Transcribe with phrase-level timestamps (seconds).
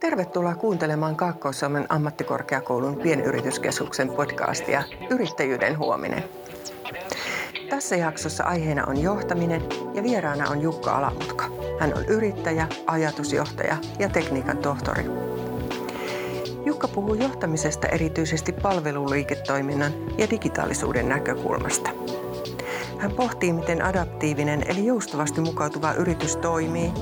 [0.00, 6.24] Tervetuloa kuuntelemaan Kaakkois-Suomen ammattikorkeakoulun pienyrityskeskuksen podcastia Yrittäjyyden huominen.
[7.70, 9.62] Tässä jaksossa aiheena on johtaminen
[9.94, 11.44] ja vieraana on Jukka Alamutka.
[11.80, 15.04] Hän on yrittäjä, ajatusjohtaja ja tekniikan tohtori.
[16.64, 21.90] Jukka puhuu johtamisesta erityisesti palveluliiketoiminnan ja digitaalisuuden näkökulmasta.
[22.98, 26.92] Hän pohtii, miten adaptiivinen eli joustavasti mukautuva yritys toimii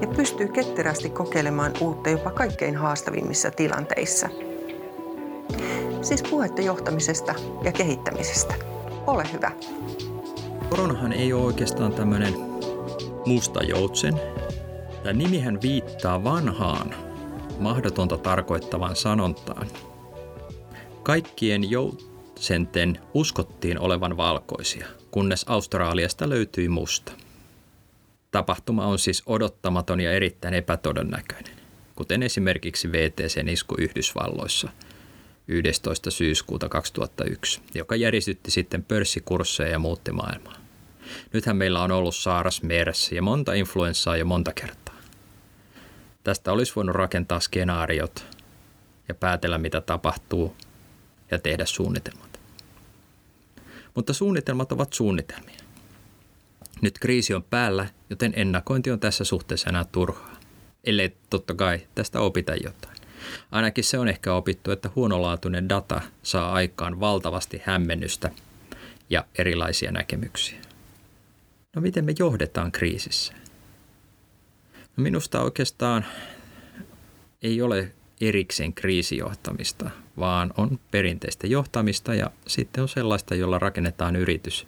[0.00, 4.28] ja pystyy ketterästi kokeilemaan uutta jopa kaikkein haastavimmissa tilanteissa.
[6.02, 7.34] Siis puhetta johtamisesta
[7.64, 8.54] ja kehittämisestä.
[9.06, 9.50] Ole hyvä.
[10.70, 12.34] Koronahan ei ole oikeastaan tämmöinen
[13.26, 14.20] musta joutsen.
[15.02, 16.94] Tämä nimihän viittaa vanhaan,
[17.58, 19.66] mahdotonta tarkoittavan sanontaan.
[21.02, 27.12] Kaikkien joutsenten uskottiin olevan valkoisia, kunnes Australiasta löytyi musta.
[28.30, 31.56] Tapahtuma on siis odottamaton ja erittäin epätodennäköinen,
[31.94, 34.68] kuten esimerkiksi VTCn isku Yhdysvalloissa
[35.48, 36.10] 11.
[36.10, 40.56] syyskuuta 2001, joka järjestytti sitten pörssikursseja ja muutti maailmaa.
[41.32, 44.96] Nythän meillä on ollut saaras, MERS ja monta influenssaa jo monta kertaa.
[46.24, 48.24] Tästä olisi voinut rakentaa skenaariot
[49.08, 50.56] ja päätellä, mitä tapahtuu
[51.30, 52.31] ja tehdä suunnitelmat.
[53.94, 55.58] Mutta suunnitelmat ovat suunnitelmia.
[56.80, 60.36] Nyt kriisi on päällä, joten ennakointi on tässä suhteessa enää turhaa.
[60.84, 62.96] Ellei totta kai tästä opita jotain.
[63.50, 68.30] Ainakin se on ehkä opittu, että huonolaatuinen data saa aikaan valtavasti hämmennystä
[69.10, 70.58] ja erilaisia näkemyksiä.
[71.76, 73.32] No miten me johdetaan kriisissä?
[74.96, 76.04] No minusta oikeastaan
[77.42, 77.92] ei ole
[78.28, 84.66] erikseen kriisijohtamista, vaan on perinteistä johtamista ja sitten on sellaista, jolla rakennetaan yritys,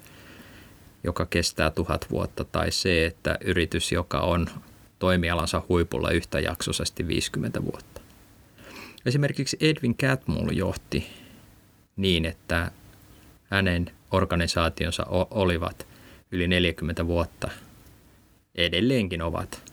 [1.05, 4.47] joka kestää tuhat vuotta, tai se, että yritys, joka on
[4.99, 8.01] toimialansa huipulla yhtäjaksoisesti 50 vuotta.
[9.07, 11.07] Esimerkiksi Edwin Catmull johti
[11.97, 12.71] niin, että
[13.45, 15.87] hänen organisaationsa olivat
[16.31, 17.51] yli 40 vuotta,
[18.55, 19.64] edelleenkin ovat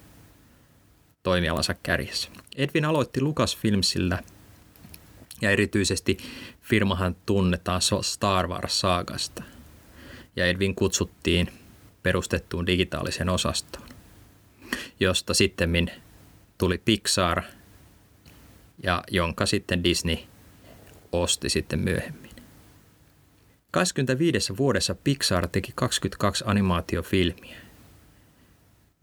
[1.24, 2.30] toimialansa kärjessä.
[2.56, 4.24] Edwin aloitti Lucasfilmsillä
[5.42, 6.18] ja erityisesti
[6.62, 9.44] firmahan tunnetaan Star Wars-saagasta.
[10.36, 11.52] Ja Edwin kutsuttiin
[12.04, 13.90] perustettuun digitaaliseen osastoon,
[15.00, 15.92] josta sitten
[16.58, 17.42] tuli Pixar
[18.84, 20.18] ja jonka sitten Disney
[21.12, 22.32] osti sitten myöhemmin.
[23.72, 27.58] 25 vuodessa Pixar teki 22 animaatiofilmiä.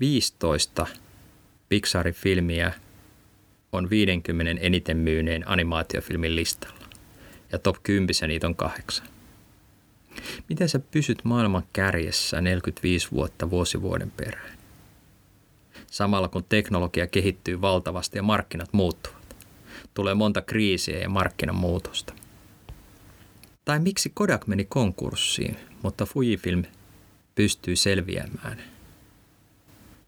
[0.01, 0.87] 15
[1.69, 2.73] Pixarin filmiä
[3.73, 6.89] on 50 eniten myyneen animaatiofilmin listalla.
[7.53, 9.07] Ja top 10 niitä on kahdeksan.
[10.49, 14.59] Miten sä pysyt maailman kärjessä 45 vuotta vuosivuoden perään?
[15.87, 19.37] Samalla kun teknologia kehittyy valtavasti ja markkinat muuttuvat.
[19.95, 22.15] Tulee monta kriisiä ja markkinamuutosta.
[23.65, 26.65] Tai miksi Kodak meni konkurssiin, mutta Fujifilm
[27.35, 28.63] pystyy selviämään.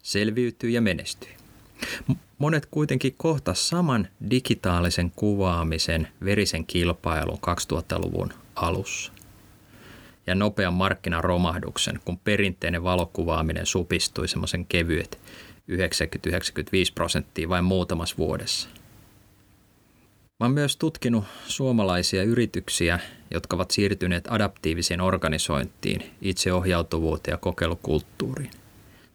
[0.03, 1.40] Selviytyy ja menestyy.
[2.37, 7.39] Monet kuitenkin kohta saman digitaalisen kuvaamisen verisen kilpailun
[7.73, 9.11] 2000-luvun alussa
[10.27, 15.19] ja nopean markkinaromahduksen, kun perinteinen valokuvaaminen supistui semmoisen kevyet
[15.71, 15.75] 90-95
[16.95, 18.69] prosenttia vain muutamassa vuodessa.
[20.39, 22.99] Mä oon myös tutkinut suomalaisia yrityksiä,
[23.31, 28.51] jotka ovat siirtyneet adaptiiviseen organisointiin, itseohjautuvuuteen ja kokeilukulttuuriin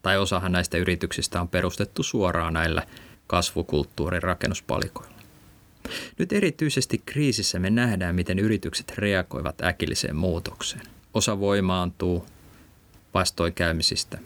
[0.06, 2.86] tai osahan näistä yrityksistä on perustettu suoraan näillä
[3.26, 5.14] kasvukulttuurin rakennuspalikoilla.
[6.18, 10.86] Nyt erityisesti kriisissä me nähdään, miten yritykset reagoivat äkilliseen muutokseen.
[11.14, 12.26] Osa voimaantuu
[13.14, 14.18] vastoinkäymisistä,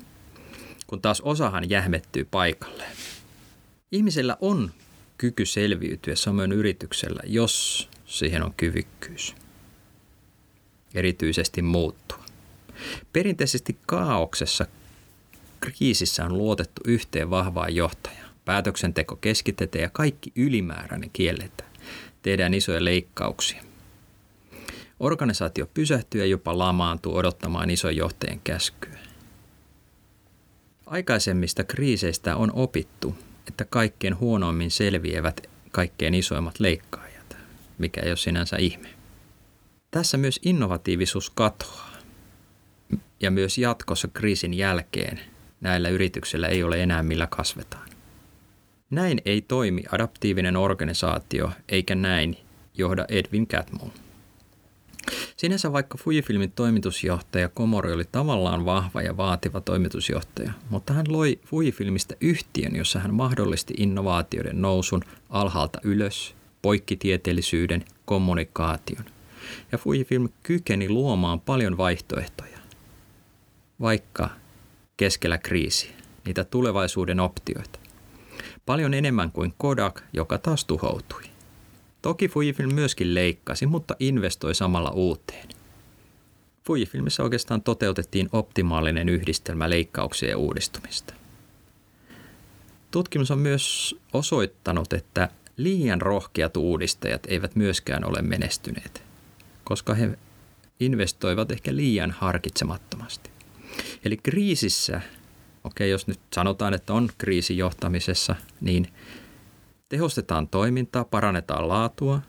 [0.87, 2.97] kun taas osahan jähmettyy paikalleen.
[3.93, 4.71] Ihmisellä on
[5.19, 9.35] kyky selviytyä samoin yrityksellä, jos siihen on kyvykkyys.
[10.95, 12.25] Erityisesti muuttua.
[13.13, 14.67] Perinteisesti kaauksessa
[15.61, 18.31] kriisissä on luotettu yhteen vahvaan johtajaan.
[18.45, 21.71] Päätöksenteko keskitetään ja kaikki ylimääräinen kielletään.
[22.23, 23.63] Tehdään isoja leikkauksia.
[25.01, 28.99] Organisaatio pysähtyy ja jopa lamaantuu odottamaan isojen johtajien käskyä.
[30.87, 33.15] Aikaisemmista kriiseistä on opittu,
[33.49, 37.37] että kaikkein huonoimmin selviävät kaikkein isoimmat leikkaajat,
[37.79, 38.89] mikä ei ole sinänsä ihme.
[39.91, 41.91] Tässä myös innovatiivisuus katoaa.
[43.21, 45.21] Ja myös jatkossa kriisin jälkeen
[45.61, 47.89] näillä yrityksillä ei ole enää millä kasvetaan.
[48.91, 52.37] Näin ei toimi adaptiivinen organisaatio, eikä näin
[52.75, 53.91] johda Edwin Catmull.
[55.37, 62.15] Sinänsä vaikka Fujifilmin toimitusjohtaja Komori oli tavallaan vahva ja vaativa toimitusjohtaja, mutta hän loi Fujifilmistä
[62.21, 69.05] yhtiön, jossa hän mahdollisti innovaatioiden nousun alhaalta ylös, poikkitieteellisyyden, kommunikaation.
[69.73, 72.59] Ja Fujifilm kykeni luomaan paljon vaihtoehtoja,
[73.81, 74.31] vaikka
[75.01, 75.91] keskellä kriisiä,
[76.25, 77.79] niitä tulevaisuuden optioita.
[78.67, 81.23] Paljon enemmän kuin Kodak, joka taas tuhoutui.
[82.03, 85.49] Toki Fujifilm myöskin leikkasi, mutta investoi samalla uuteen.
[86.65, 91.15] Fujifilmissä oikeastaan toteutettiin optimaalinen yhdistelmä leikkauksia uudistumista.
[92.91, 99.03] Tutkimus on myös osoittanut, että liian rohkeat uudistajat eivät myöskään ole menestyneet,
[99.65, 100.19] koska he
[100.81, 103.31] investoivat ehkä liian harkitsemattomasti.
[104.05, 105.01] Eli kriisissä,
[105.65, 108.87] okei okay, jos nyt sanotaan, että on kriisi johtamisessa, niin–
[109.91, 112.21] Tehostetaan toimintaa, parannetaan laatua,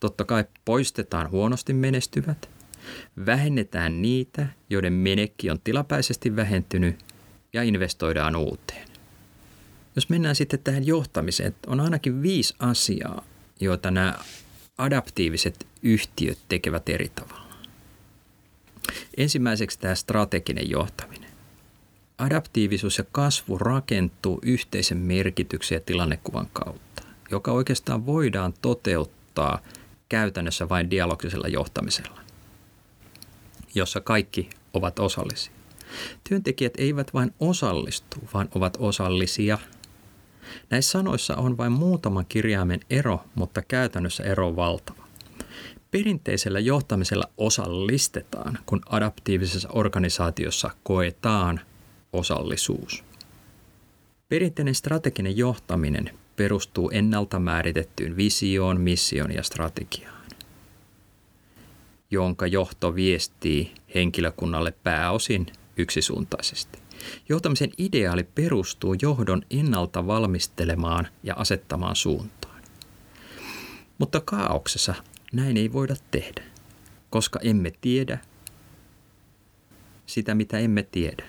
[0.00, 2.50] totta kai poistetaan huonosti menestyvät,
[3.26, 6.98] vähennetään niitä, joiden menekki on tilapäisesti vähentynyt
[7.52, 8.88] ja investoidaan uuteen.
[9.96, 13.24] Jos mennään sitten tähän johtamiseen, on ainakin viisi asiaa,
[13.60, 14.14] joita nämä
[14.78, 17.49] adaptiiviset yhtiöt tekevät eri tavalla.
[19.16, 21.30] Ensimmäiseksi tämä strateginen johtaminen.
[22.18, 26.90] Adaptiivisuus ja kasvu rakentuu yhteisen merkityksen ja tilannekuvan kautta
[27.30, 29.58] joka oikeastaan voidaan toteuttaa
[30.08, 32.20] käytännössä vain dialogisella johtamisella,
[33.74, 35.52] jossa kaikki ovat osallisia.
[36.28, 39.58] Työntekijät eivät vain osallistu, vaan ovat osallisia.
[40.70, 45.09] Näissä sanoissa on vain muutaman kirjaimen ero, mutta käytännössä ero on valtava.
[45.90, 51.60] Perinteisellä johtamisella osallistetaan, kun adaptiivisessa organisaatiossa koetaan
[52.12, 53.04] osallisuus.
[54.28, 60.26] Perinteinen strateginen johtaminen perustuu ennalta määritettyyn visioon, missioon ja strategiaan,
[62.10, 65.46] jonka johto viestii henkilökunnalle pääosin
[65.76, 66.78] yksisuuntaisesti.
[67.28, 72.62] Johtamisen ideaali perustuu johdon ennalta valmistelemaan ja asettamaan suuntaan.
[73.98, 74.94] Mutta kaauksessa
[75.32, 76.42] näin ei voida tehdä,
[77.10, 78.18] koska emme tiedä
[80.06, 81.24] sitä, mitä emme tiedä.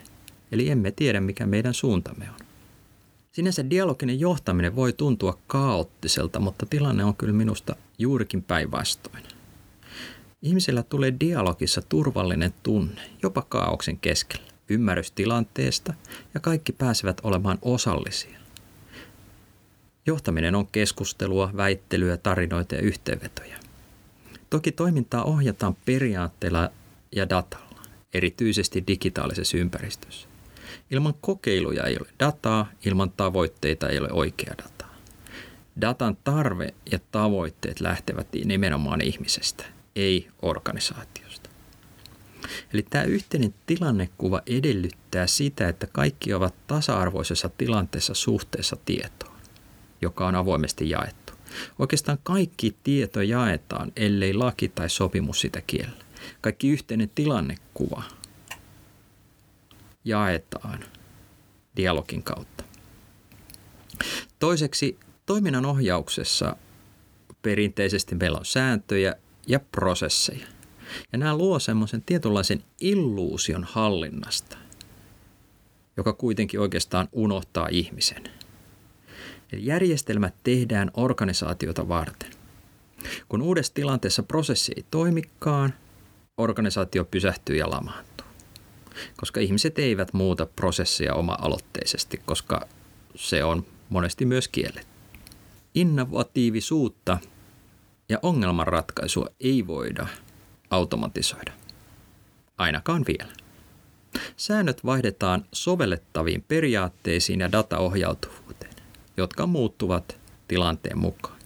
[0.52, 2.48] Eli emme tiedä, mikä meidän suuntamme on.
[3.32, 9.24] Sinänsä dialoginen johtaminen voi tuntua kaoottiselta, mutta tilanne on kyllä minusta juurikin päinvastoin.
[10.42, 15.94] Ihmisellä tulee dialogissa turvallinen tunne, jopa kaauksen keskellä, ymmärrys tilanteesta
[16.34, 18.40] ja kaikki pääsevät olemaan osallisia.
[20.06, 23.61] Johtaminen on keskustelua, väittelyä, tarinoita ja yhteenvetoja.
[24.52, 26.70] Toki toimintaa ohjataan periaatteella
[27.12, 27.82] ja datalla,
[28.14, 30.28] erityisesti digitaalisessa ympäristössä.
[30.92, 34.96] Ilman kokeiluja ei ole dataa, ilman tavoitteita ei ole oikea dataa.
[35.82, 39.66] Datan tarve ja tavoitteet lähtevät nimenomaan ihmisestä,
[39.96, 41.50] ei organisaatiosta.
[42.74, 49.38] Eli tämä yhteinen tilannekuva edellyttää sitä, että kaikki ovat tasa-arvoisessa tilanteessa suhteessa tietoon,
[50.02, 51.21] joka on avoimesti jaettu.
[51.80, 56.04] Oikeastaan kaikki tieto jaetaan, ellei laki tai sopimus sitä kiellä.
[56.42, 58.04] Kaikki yhteinen tilannekuva
[60.06, 60.84] jaetaan
[61.76, 62.64] dialogin kautta.
[64.40, 66.56] Toiseksi toiminnan ohjauksessa
[67.42, 69.16] perinteisesti meillä on sääntöjä
[69.48, 70.48] ja prosesseja.
[71.12, 74.58] Ja nämä luo semmoisen tietynlaisen illuusion hallinnasta,
[75.98, 78.24] joka kuitenkin oikeastaan unohtaa ihmisen.
[79.52, 82.32] Eli järjestelmät tehdään organisaatiota varten.
[83.30, 85.74] Kun uudessa tilanteessa prosessi ei toimikaan,
[86.38, 88.06] organisaatio pysähtyy ja lamaan
[89.18, 92.68] koska ihmiset eivät muuta prosessia oma-aloitteisesti, koska
[93.16, 94.92] se on monesti myös kielletty.
[95.74, 97.18] Innovatiivisuutta
[98.10, 100.08] ja ongelmanratkaisua ei voida
[100.70, 101.52] automatisoida.
[102.58, 103.32] Ainakaan vielä.
[104.38, 108.61] Säännöt vaihdetaan sovellettaviin periaatteisiin ja dataohjautuvuuteen,
[109.18, 111.40] jotka muuttuvat tilanteen mukaan.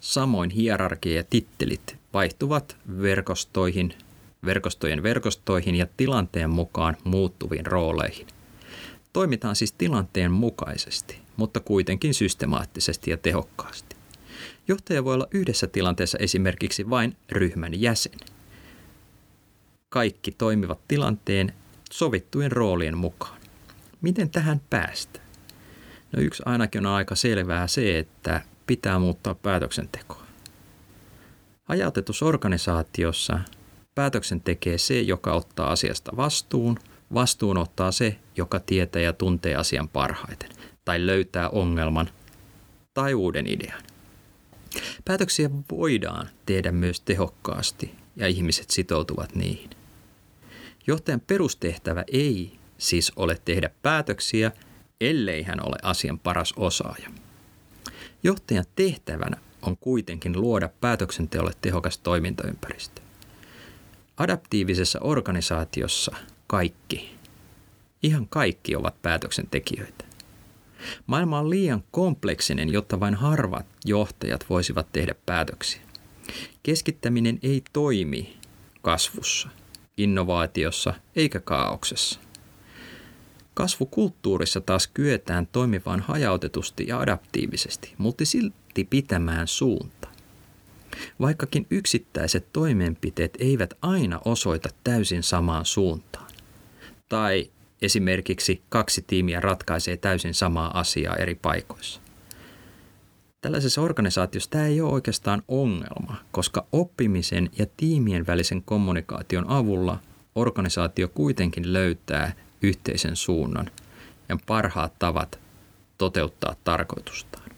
[0.00, 3.94] Samoin hierarkia ja tittelit vaihtuvat verkostoihin
[4.44, 8.26] verkostojen verkostoihin ja tilanteen mukaan muuttuviin rooleihin.
[9.12, 13.96] Toimitaan siis tilanteen mukaisesti, mutta kuitenkin systemaattisesti ja tehokkaasti.
[14.68, 18.18] Johtaja voi olla yhdessä tilanteessa esimerkiksi vain ryhmän jäsen.
[19.88, 21.52] Kaikki toimivat tilanteen
[21.92, 23.40] sovittujen roolien mukaan.
[24.00, 25.23] Miten tähän päästään?
[26.16, 30.26] No yksi ainakin on aika selvää se, että pitää muuttaa päätöksentekoa.
[31.64, 33.40] Hajautetussa organisaatiossa
[33.94, 36.78] Päätöksen tekee se, joka ottaa asiasta vastuun.
[37.14, 40.50] Vastuun ottaa se, joka tietää ja tuntee asian parhaiten
[40.84, 42.10] tai löytää ongelman
[42.94, 43.82] tai uuden idean.
[45.04, 49.70] Päätöksiä voidaan tehdä myös tehokkaasti ja ihmiset sitoutuvat niihin.
[50.86, 54.52] Johtajan perustehtävä ei siis ole tehdä päätöksiä,
[55.00, 57.10] ellei hän ole asian paras osaaja.
[58.22, 63.02] Johtajan tehtävänä on kuitenkin luoda päätöksenteolle tehokas toimintaympäristö.
[64.16, 67.16] Adaptiivisessa organisaatiossa kaikki,
[68.02, 70.04] ihan kaikki ovat päätöksentekijöitä.
[71.06, 75.80] Maailma on liian kompleksinen, jotta vain harvat johtajat voisivat tehdä päätöksiä.
[76.62, 78.38] Keskittäminen ei toimi
[78.82, 79.48] kasvussa,
[79.96, 82.20] innovaatiossa eikä kaauksessa.
[83.54, 90.08] Kasvukulttuurissa taas kyetään toimimaan hajautetusti ja adaptiivisesti, mutta silti pitämään suunta.
[91.20, 96.30] Vaikkakin yksittäiset toimenpiteet eivät aina osoita täysin samaan suuntaan.
[97.08, 97.50] Tai
[97.82, 102.00] esimerkiksi kaksi tiimiä ratkaisee täysin samaa asiaa eri paikoissa.
[103.40, 109.98] Tällaisessa organisaatiossa tämä ei ole oikeastaan ongelma, koska oppimisen ja tiimien välisen kommunikaation avulla
[110.34, 112.32] organisaatio kuitenkin löytää
[112.64, 113.70] yhteisen suunnan
[114.28, 115.38] ja parhaat tavat
[115.98, 117.50] toteuttaa tarkoitustaan.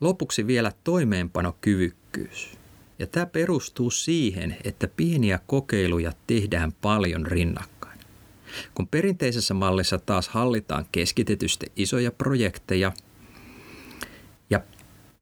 [0.00, 2.58] Lopuksi vielä toimeenpanokyvykkyys.
[2.98, 8.00] Ja tämä perustuu siihen, että pieniä kokeiluja tehdään paljon rinnakkain.
[8.74, 12.92] Kun perinteisessä mallissa taas hallitaan keskitetysti isoja projekteja,
[14.50, 14.60] ja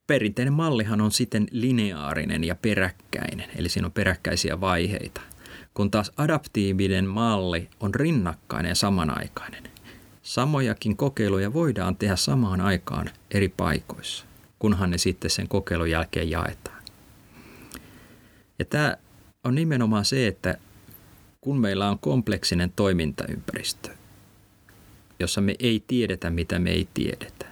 [0.07, 5.21] perinteinen mallihan on sitten lineaarinen ja peräkkäinen, eli siinä on peräkkäisiä vaiheita–
[5.75, 9.63] kun taas adaptiivinen malli on rinnakkainen ja samanaikainen.
[10.23, 14.25] Samojakin kokeiluja voidaan tehdä samaan aikaan eri paikoissa,
[14.59, 16.83] kunhan ne sitten sen kokeilun jälkeen jaetaan.
[18.59, 18.97] Ja tämä
[19.45, 20.59] on nimenomaan se, että
[21.41, 23.91] kun meillä on kompleksinen toimintaympäristö,
[25.21, 27.47] jossa me ei tiedetä, mitä me ei tiedetä.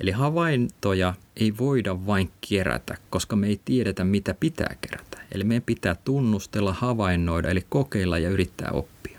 [0.00, 5.11] Eli havaintoja ei voida vain kerätä, koska me ei tiedetä, mitä pitää kerätä.
[5.34, 9.18] Eli meidän pitää tunnustella, havainnoida, eli kokeilla ja yrittää oppia.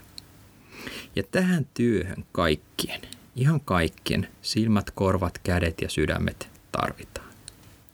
[1.16, 3.00] Ja tähän työhön kaikkien,
[3.36, 7.34] ihan kaikkien, silmät, korvat, kädet ja sydämet tarvitaan.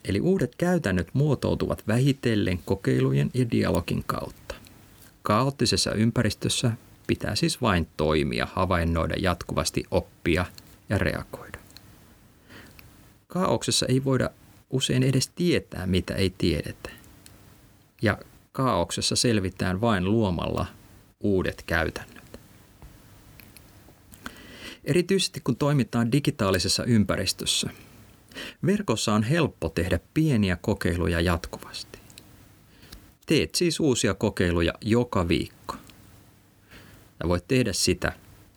[0.04, 4.54] Eli uudet käytännöt muotoutuvat vähitellen kokeilujen ja dialogin kautta.
[5.22, 6.72] Kaoottisessa ympäristössä
[7.06, 10.44] pitää siis vain toimia, havainnoida jatkuvasti, oppia
[10.88, 11.58] ja reagoida.
[13.26, 14.30] Kaauksessa ei voida
[14.70, 16.99] usein edes tietää, mitä ei tiedetä
[18.02, 18.18] ja
[18.52, 20.66] kaauksessa selvitään vain luomalla
[21.20, 22.40] uudet käytännöt.
[24.84, 27.70] Erityisesti kun toimitaan digitaalisessa ympäristössä,
[28.66, 31.98] verkossa on helppo tehdä pieniä kokeiluja jatkuvasti.
[33.26, 35.74] Teet siis uusia kokeiluja joka viikko.
[37.22, 38.12] Ja voit tehdä sitä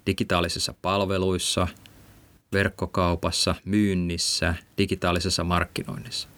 [0.06, 1.68] digitaalisissa palveluissa,
[2.54, 6.33] verkkokaupassa, myynnissä, digitaalisessa markkinoinnissa.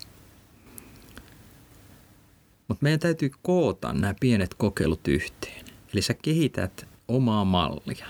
[2.68, 5.66] Mutta meidän täytyy koota nämä pienet kokeilut yhteen.
[5.94, 8.08] Eli sä kehität omaa mallia.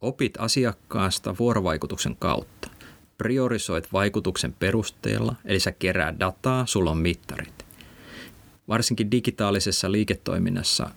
[0.00, 2.70] Opit asiakkaasta vuorovaikutuksen kautta.
[3.18, 7.66] Priorisoit vaikutuksen perusteella, eli sä kerää dataa, sulla on mittarit.
[8.68, 10.90] Varsinkin digitaalisessa liiketoiminnassa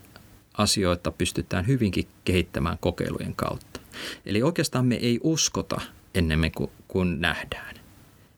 [0.58, 3.80] asioita pystytään hyvinkin kehittämään kokeilujen kautta.
[4.26, 5.82] Eli oikeastaan me ei uskota
[6.16, 6.52] ennen
[6.88, 7.79] kuin, nähdään.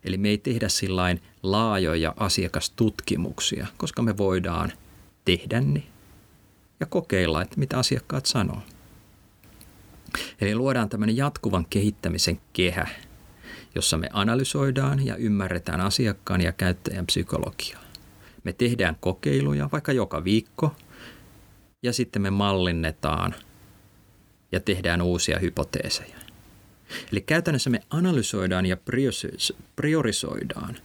[0.03, 4.72] Eli me ei tehdä sillain laajoja asiakastutkimuksia, koska me voidaan
[5.25, 5.84] tehdä ne
[6.79, 8.62] ja kokeilla, että mitä asiakkaat sanoo.
[10.41, 12.88] Eli luodaan tämmöinen jatkuvan kehittämisen kehä,
[13.75, 17.81] jossa me analysoidaan ja ymmärretään asiakkaan ja käyttäjän psykologiaa.
[18.43, 20.75] Me tehdään kokeiluja vaikka joka viikko
[21.84, 23.36] ja sitten me mallinnetaan
[24.51, 26.20] ja tehdään uusia hypoteeseja.
[27.12, 28.77] Eli käytännössä me analysoidaan ja
[29.75, 30.77] priorisoidaan,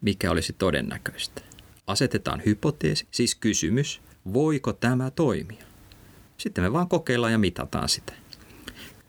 [0.00, 1.40] mikä olisi todennäköistä.
[1.86, 4.00] Asetetaan hypoteesi, siis kysymys,
[4.32, 5.64] voiko tämä toimia.
[6.38, 8.12] Sitten me vaan kokeillaan ja mitataan sitä.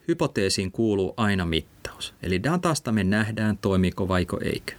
[0.07, 4.73] Hypoteesiin kuuluu aina mittaus, eli datasta me nähdään toimiko vaiko eikö.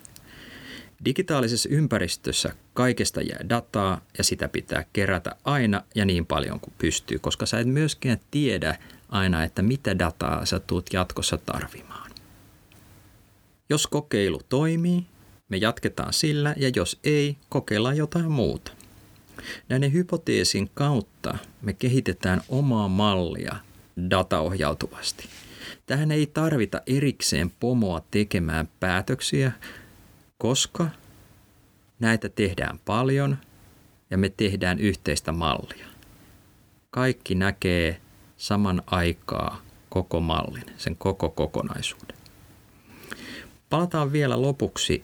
[1.04, 7.18] Digitaalisessa ympäristössä kaikesta jää dataa ja sitä pitää kerätä aina ja niin paljon kuin pystyy,
[7.18, 12.10] koska sä et myöskään tiedä, aina, että mitä dataa sä tulet jatkossa tarvimaan.
[13.70, 15.06] Jos kokeilu toimii,
[15.48, 18.72] me jatketaan sillä ja jos ei, kokeillaan jotain muuta.
[19.68, 23.56] Näiden hypoteesin kautta me kehitetään omaa mallia
[24.10, 25.28] dataohjautuvasti.
[25.86, 29.52] Tähän ei tarvita erikseen pomoa tekemään päätöksiä,
[30.38, 30.88] koska
[32.00, 33.38] näitä tehdään paljon
[34.10, 35.86] ja me tehdään yhteistä mallia.
[36.90, 38.00] Kaikki näkee
[38.38, 42.16] saman aikaa koko mallin, sen koko kokonaisuuden.
[43.70, 45.02] Palataan vielä lopuksi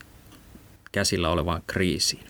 [0.93, 2.25] käsillä olevaan kriisiin.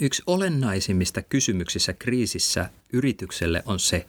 [0.00, 4.06] Yksi olennaisimmista kysymyksissä kriisissä yritykselle on se,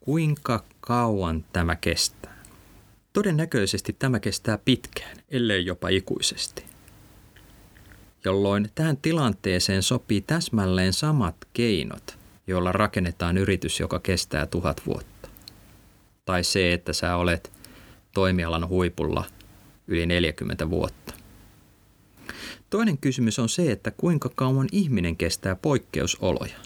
[0.00, 2.36] kuinka kauan tämä kestää.
[3.12, 6.64] Todennäköisesti tämä kestää pitkään, ellei jopa ikuisesti.
[8.24, 15.15] Jolloin tähän tilanteeseen sopii täsmälleen samat keinot, joilla rakennetaan yritys, joka kestää tuhat vuotta.
[16.26, 17.52] Tai se, että sä olet
[18.14, 19.24] toimialan huipulla
[19.86, 21.14] yli 40 vuotta.
[22.70, 26.56] Toinen kysymys on se, että kuinka kauan ihminen kestää poikkeusoloja.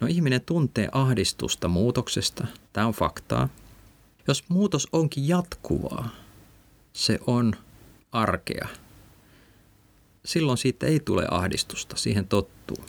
[0.00, 3.48] No ihminen tuntee ahdistusta muutoksesta, tämä on faktaa.
[4.28, 6.08] Jos muutos onkin jatkuvaa,
[6.92, 7.52] se on
[8.12, 8.68] arkea.
[10.24, 12.84] Silloin siitä ei tule ahdistusta, siihen tottuu.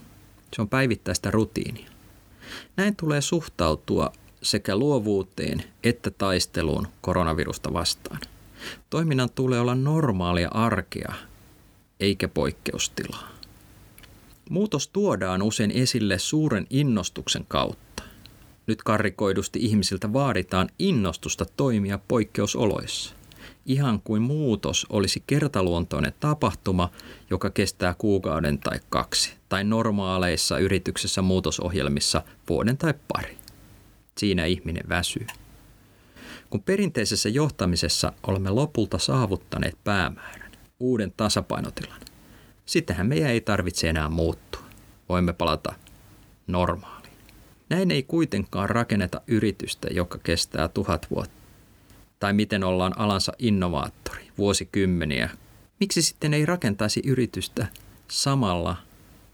[0.55, 1.89] Se on päivittäistä rutiinia.
[2.77, 4.11] Näin tulee suhtautua
[4.45, 8.19] sekä luovuuteen että taisteluun koronavirusta vastaan.
[8.89, 11.13] Toiminnan tulee olla normaalia arkea
[11.99, 13.31] eikä poikkeustilaa.
[14.49, 18.03] Muutos tuodaan usein esille suuren innostuksen kautta.
[18.67, 23.15] Nyt karrikoidusti ihmisiltä vaaditaan innostusta toimia poikkeusoloissa.
[23.65, 26.89] Ihan kuin muutos olisi kertaluontoinen tapahtuma,
[27.29, 33.37] joka kestää kuukauden tai kaksi, tai normaaleissa yrityksessä muutosohjelmissa vuoden tai pari.
[34.19, 35.27] Siinä ihminen väsyy.
[36.49, 42.01] Kun perinteisessä johtamisessa olemme lopulta saavuttaneet päämäärän, uuden tasapainotilan,
[42.65, 44.61] sittenhän meidän ei tarvitse enää muuttua.
[45.09, 45.73] Voimme palata
[46.47, 47.13] normaaliin.
[47.69, 51.35] Näin ei kuitenkaan rakenneta yritystä, joka kestää tuhat vuotta.
[52.19, 55.29] Tai miten ollaan alansa innovaattori vuosikymmeniä.
[55.79, 57.67] Miksi sitten ei rakentaisi yritystä
[58.07, 58.75] samalla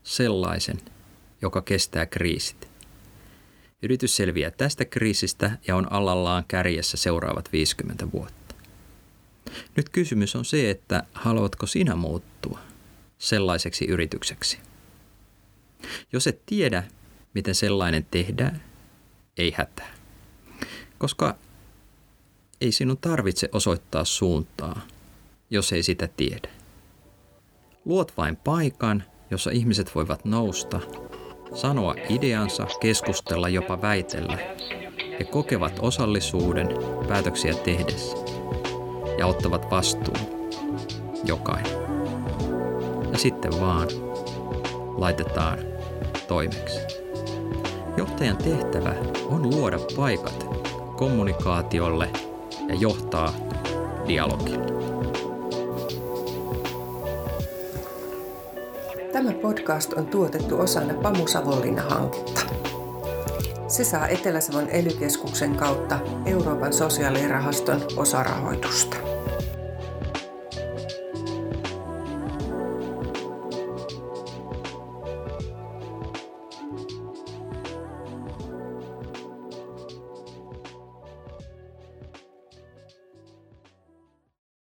[0.03, 0.77] sellaisen,
[1.41, 2.70] joka kestää kriisit?
[3.83, 8.55] Yritys selviää tästä kriisistä ja on alallaan kärjessä seuraavat 50 vuotta.
[9.75, 12.59] Nyt kysymys on se, että haluatko sinä muuttua
[13.17, 14.59] sellaiseksi yritykseksi?
[16.13, 16.83] Jos et tiedä,
[17.33, 18.63] miten sellainen tehdään,
[19.37, 19.93] ei hätää.
[20.97, 21.35] Koska
[22.61, 24.81] ei sinun tarvitse osoittaa suuntaa,
[25.49, 26.49] jos ei sitä tiedä.
[27.85, 30.79] Luot vain paikan, jossa ihmiset voivat nousta
[31.53, 34.37] sanoa ideansa, keskustella, jopa väitellä.
[35.19, 36.69] He kokevat osallisuuden
[37.07, 38.17] päätöksiä tehdessä
[39.17, 40.51] ja ottavat vastuun
[41.25, 41.71] jokainen.
[43.11, 43.87] Ja sitten vaan
[44.97, 45.59] laitetaan
[46.27, 46.79] toimeksi.
[47.97, 50.47] Johtajan tehtävä on luoda paikat
[50.97, 52.09] kommunikaatiolle
[52.67, 53.33] ja johtaa
[54.07, 54.70] dialogia.
[59.21, 62.41] Tämä podcast on tuotettu osana Pamu Savonlinna-hanketta.
[63.67, 64.89] Se saa Etelä-Savon ely
[65.55, 69.00] kautta Euroopan sosiaalirahaston osarahoitusta.